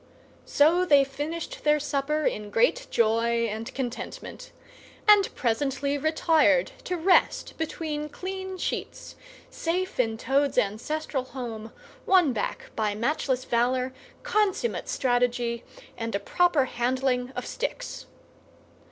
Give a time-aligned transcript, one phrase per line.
[0.47, 4.51] So they finished their supper in great joy and contentment,
[5.07, 9.15] and presently retired to rest between clean sheets,
[9.51, 11.71] safe in Toad's ancestral home,
[12.07, 13.93] won back by matchless valour,
[14.23, 15.63] consummate strategy,
[15.95, 18.07] and a proper handling of sticks.